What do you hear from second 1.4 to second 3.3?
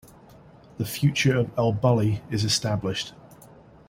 elBulli is established.